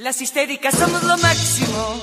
[0.00, 2.00] Las histéricas somos lo máximo.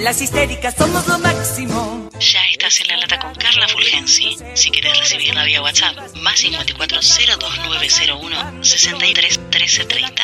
[0.00, 2.08] Las histéricas somos lo máximo.
[2.18, 4.36] Ya estás en la lata con Carla Fulgensi.
[4.54, 10.22] Si quieres recibirla vía WhatsApp, más 54 02901 63 1330.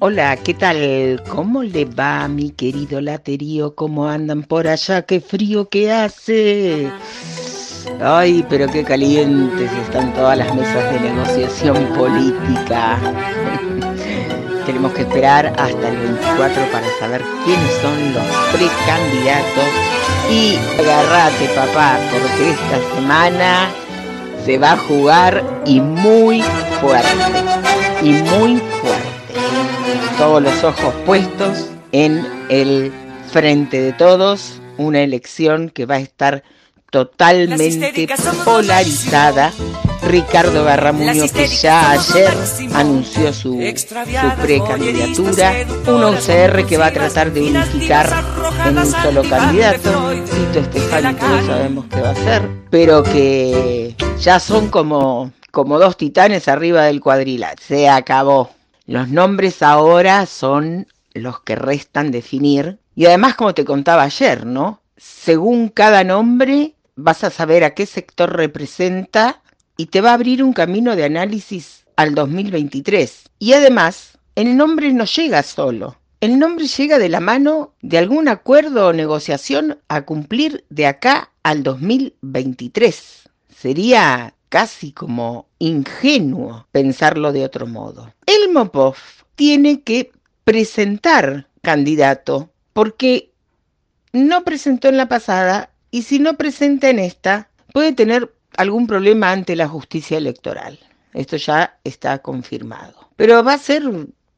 [0.00, 1.22] Hola, ¿qué tal?
[1.30, 3.74] ¿Cómo le va, mi querido laterío?
[3.74, 5.00] ¿Cómo andan por allá?
[5.06, 6.92] ¡Qué frío que hace!
[8.02, 12.98] Ay, pero qué calientes están todas las mesas de negociación política.
[14.66, 19.64] Tenemos que esperar hasta el 24 para saber quiénes son los precandidatos.
[20.30, 23.70] Y agarrate, papá, porque esta semana
[24.44, 26.42] se va a jugar y muy
[26.80, 27.08] fuerte.
[28.02, 29.08] Y muy fuerte.
[30.18, 32.92] Todos los ojos puestos en el
[33.30, 34.60] frente de todos.
[34.78, 36.42] Una elección que va a estar
[36.90, 38.08] totalmente
[38.44, 39.52] polarizada.
[40.06, 42.32] Ricardo Garramuño, que ya ayer
[42.74, 45.52] anunció su, su precandidatura,
[45.86, 48.08] una UCR que va a tratar de unificar
[48.66, 54.38] en un solo candidato, Tito Estefani todos sabemos que va a ser, pero que ya
[54.38, 58.50] son como, como dos titanes arriba del cuadrilátero, se acabó.
[58.86, 64.80] Los nombres ahora son los que restan definir, y además como te contaba ayer, ¿no?
[64.96, 69.40] Según cada nombre vas a saber a qué sector representa
[69.76, 73.30] y te va a abrir un camino de análisis al 2023.
[73.38, 75.96] Y además, el nombre no llega solo.
[76.20, 81.30] El nombre llega de la mano de algún acuerdo o negociación a cumplir de acá
[81.42, 83.28] al 2023.
[83.54, 88.14] Sería casi como ingenuo pensarlo de otro modo.
[88.26, 88.94] El Mopov
[89.34, 90.12] tiene que
[90.44, 93.32] presentar candidato porque
[94.12, 99.30] no presentó en la pasada y si no presenta en esta, puede tener algún problema
[99.30, 100.78] ante la justicia electoral.
[101.12, 103.08] Esto ya está confirmado.
[103.16, 103.84] Pero va a ser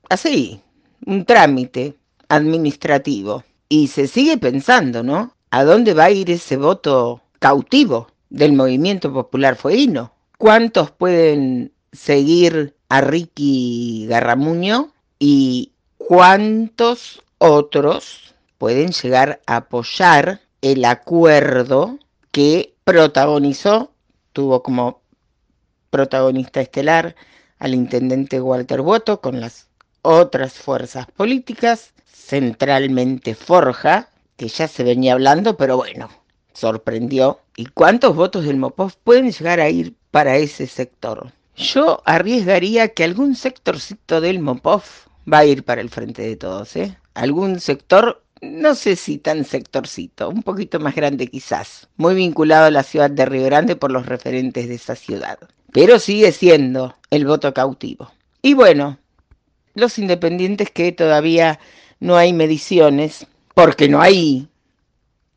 [0.08, 0.60] así,
[1.04, 1.96] un trámite
[2.28, 3.44] administrativo.
[3.68, 5.32] Y se sigue pensando, ¿no?
[5.50, 10.12] ¿A dónde va a ir ese voto cautivo del movimiento popular fueguino?
[10.38, 21.98] ¿Cuántos pueden seguir a Ricky Garramuño y cuántos otros pueden llegar a apoyar el acuerdo
[22.30, 23.90] que protagonizó
[24.36, 25.00] tuvo como
[25.88, 27.16] protagonista estelar
[27.58, 29.70] al intendente Walter Boto con las
[30.02, 36.10] otras fuerzas políticas, centralmente Forja, que ya se venía hablando, pero bueno,
[36.52, 37.40] sorprendió.
[37.56, 41.32] ¿Y cuántos votos del Mopov pueden llegar a ir para ese sector?
[41.56, 44.82] Yo arriesgaría que algún sectorcito del Mopov
[45.32, 46.98] va a ir para el frente de todos, ¿eh?
[47.14, 52.70] Algún sector no sé si tan sectorcito, un poquito más grande quizás, muy vinculado a
[52.70, 55.38] la ciudad de Río Grande por los referentes de esa ciudad,
[55.72, 58.10] pero sigue siendo el voto cautivo.
[58.42, 58.98] Y bueno,
[59.74, 61.58] los independientes que todavía
[62.00, 64.48] no hay mediciones, porque no hay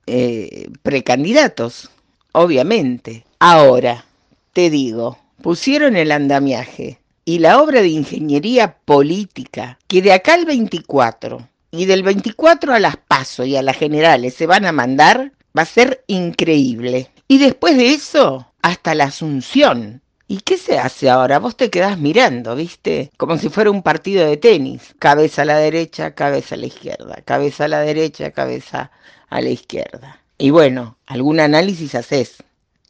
[0.07, 1.89] eh, precandidatos,
[2.33, 3.25] obviamente.
[3.39, 4.05] Ahora,
[4.53, 10.45] te digo, pusieron el andamiaje y la obra de ingeniería política que de acá al
[10.45, 15.31] 24 y del 24 a las PASO y a las generales se van a mandar,
[15.57, 17.09] va a ser increíble.
[17.27, 20.01] Y después de eso, hasta la Asunción.
[20.27, 21.39] ¿Y qué se hace ahora?
[21.39, 23.09] Vos te quedás mirando, ¿viste?
[23.17, 24.93] Como si fuera un partido de tenis.
[24.99, 27.15] Cabeza a la derecha, cabeza a la izquierda.
[27.25, 28.91] Cabeza a la derecha, cabeza
[29.29, 30.21] a la izquierda.
[30.37, 32.43] Y bueno, algún análisis haces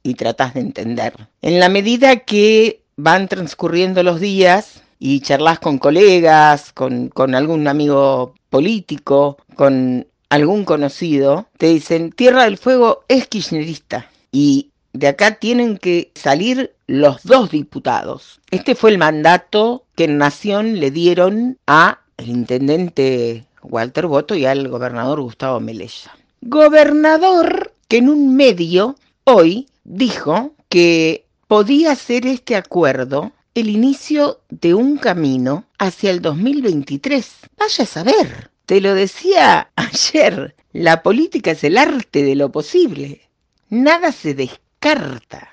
[0.03, 1.13] y tratás de entender.
[1.41, 7.67] En la medida que van transcurriendo los días y charlas con colegas, con, con algún
[7.67, 15.35] amigo político, con algún conocido, te dicen, Tierra del Fuego es kirchnerista y de acá
[15.35, 18.39] tienen que salir los dos diputados.
[18.51, 24.67] Este fue el mandato que en Nación le dieron a intendente Walter Boto y al
[24.67, 26.11] gobernador Gustavo Melella.
[26.41, 34.73] Gobernador que en un medio hoy dijo que podía hacer este acuerdo el inicio de
[34.73, 37.31] un camino hacia el 2023.
[37.57, 38.51] Vaya a saber.
[38.65, 43.29] Te lo decía ayer, la política es el arte de lo posible.
[43.69, 45.49] Nada se descarta.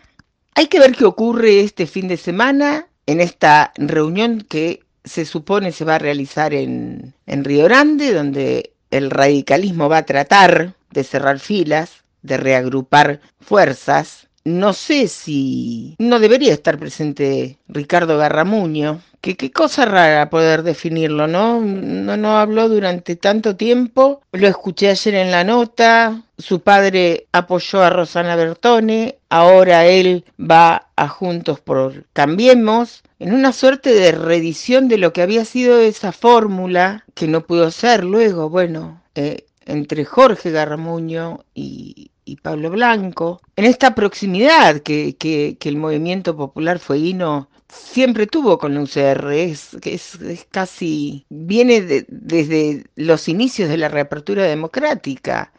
[0.55, 5.73] Hay que ver qué ocurre este fin de semana en esta reunión que se supone
[5.73, 11.05] se va a realizar en, en Río Grande, donde el radicalismo va a tratar de
[11.05, 19.37] cerrar filas, de reagrupar fuerzas no sé si no debería estar presente Ricardo Garramuño, que
[19.37, 21.61] qué cosa rara poder definirlo, ¿no?
[21.61, 22.17] ¿no?
[22.17, 27.91] No habló durante tanto tiempo, lo escuché ayer en la nota, su padre apoyó a
[27.91, 34.99] Rosana Bertone, ahora él va a Juntos por Cambiemos, en una suerte de reedición de
[34.99, 40.53] lo que había sido esa fórmula, que no pudo ser luego, bueno, eh, entre Jorge
[40.53, 47.49] Garramuño y, y Pablo Blanco, en esta proximidad que, que, que el movimiento popular fueguino
[47.69, 50.19] siempre tuvo con la UCR, es, es,
[50.51, 55.53] casi, viene de, desde los inicios de la reapertura democrática,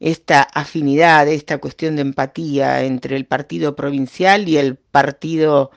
[0.00, 5.70] esta afinidad, esta cuestión de empatía entre el partido provincial y el partido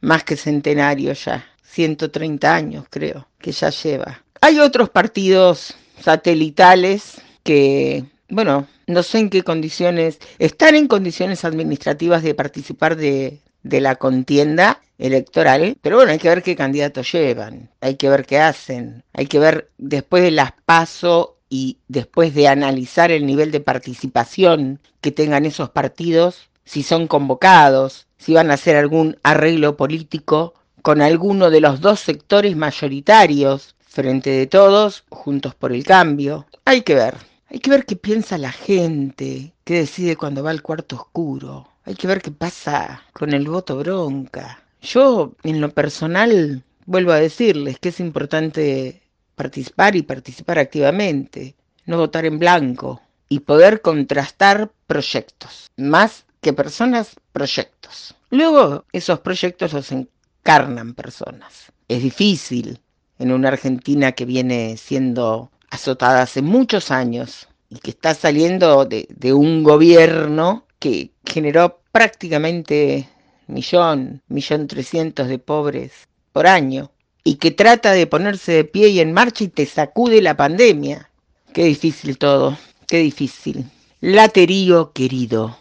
[0.00, 4.24] más que centenario ya, 130 años creo que ya lleva.
[4.40, 12.22] Hay otros partidos satelitales que, bueno, no sé en qué condiciones, están en condiciones administrativas
[12.22, 17.96] de participar de, la contienda electoral, pero bueno, hay que ver qué candidatos llevan, hay
[17.96, 23.10] que ver qué hacen, hay que ver después de las paso y después de analizar
[23.10, 28.76] el nivel de participación que tengan esos partidos, si son convocados, si van a hacer
[28.76, 35.72] algún arreglo político con alguno de los dos sectores mayoritarios frente de todos, juntos por
[35.72, 36.46] el cambio.
[36.64, 37.14] Hay que ver,
[37.48, 41.68] hay que ver qué piensa la gente, qué decide cuando va al cuarto oscuro.
[41.84, 44.62] Hay que ver qué pasa con el voto bronca.
[44.82, 49.02] Yo, en lo personal, vuelvo a decirles que es importante
[49.36, 51.54] participar y participar activamente,
[51.84, 58.14] no votar en blanco y poder contrastar proyectos, más que personas, proyectos.
[58.30, 61.72] Luego, esos proyectos los encarnan personas.
[61.88, 62.80] Es difícil
[63.18, 69.32] en una Argentina que viene siendo azotada hace muchos años y que está saliendo de,
[69.32, 73.08] un gobierno que generó prácticamente
[73.46, 76.90] millón, millón trescientos de pobres por año
[77.24, 81.10] y que trata de ponerse de pie y en marcha y te sacude la pandemia.
[81.52, 82.56] Qué difícil todo,
[82.86, 83.64] qué difícil.
[84.00, 85.58] Laterío querido,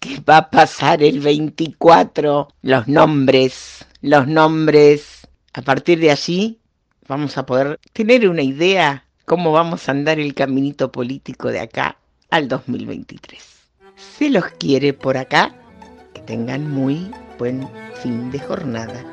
[0.00, 2.48] ¿qué va a pasar el 24?
[2.62, 5.26] Los nombres, los nombres.
[5.52, 6.58] A partir de allí
[7.06, 11.98] vamos a poder tener una idea cómo vamos a andar el caminito político de acá
[12.30, 13.40] al 2023.
[13.96, 15.54] Se los quiere por acá.
[16.14, 17.68] Que tengan muy buen
[18.02, 19.04] fin de jornada.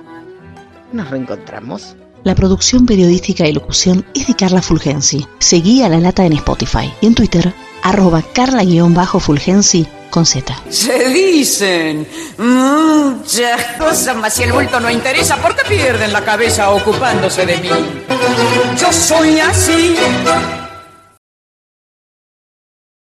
[0.93, 1.95] Nos reencontramos.
[2.23, 5.27] La producción periodística y locución es de Carla Fulgensi.
[5.39, 7.53] Seguí a La Lata en Spotify y en Twitter,
[7.83, 10.55] arroba carla-fulgensi con Z.
[10.69, 12.07] Se dicen
[12.37, 17.57] muchas cosas, mas si el bulto no interesa, ¿por qué pierden la cabeza ocupándose de
[17.57, 17.69] mí?
[18.79, 19.95] Yo soy así